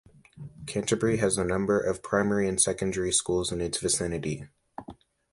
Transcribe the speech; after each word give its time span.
Canterbury 0.65 1.17
has 1.17 1.37
a 1.37 1.43
number 1.45 1.79
of 1.79 2.01
primary 2.01 2.49
and 2.49 2.59
secondary 2.59 3.11
schools 3.11 3.51
in 3.51 3.61
its 3.61 3.77
vicinity. 3.77 4.47